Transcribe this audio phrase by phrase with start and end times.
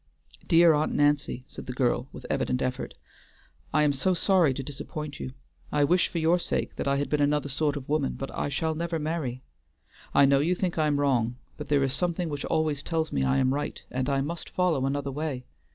[0.47, 2.95] "Dear Aunt Nancy," said the girl, with evident effort,
[3.71, 5.33] "I am so sorry to disappoint you.
[5.71, 8.49] I wish for your sake that I had been another sort of woman; but I
[8.49, 9.43] shall never marry.
[10.11, 13.23] I know you think I am wrong, but there is something which always tells me
[13.23, 15.45] I am right, and I must follow another way.